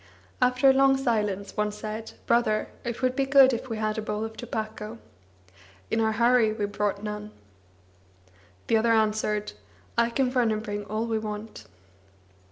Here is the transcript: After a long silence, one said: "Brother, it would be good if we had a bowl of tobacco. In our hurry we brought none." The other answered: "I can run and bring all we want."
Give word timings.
After 0.41 0.67
a 0.67 0.73
long 0.73 0.97
silence, 0.97 1.55
one 1.55 1.71
said: 1.71 2.13
"Brother, 2.25 2.69
it 2.83 3.03
would 3.03 3.15
be 3.15 3.27
good 3.27 3.53
if 3.53 3.69
we 3.69 3.77
had 3.77 3.99
a 3.99 4.01
bowl 4.01 4.25
of 4.25 4.35
tobacco. 4.35 4.97
In 5.91 6.01
our 6.01 6.13
hurry 6.13 6.51
we 6.51 6.65
brought 6.65 7.03
none." 7.03 7.29
The 8.65 8.77
other 8.77 8.93
answered: 8.93 9.51
"I 9.99 10.09
can 10.09 10.31
run 10.31 10.49
and 10.49 10.63
bring 10.63 10.85
all 10.85 11.05
we 11.05 11.19
want." 11.19 11.65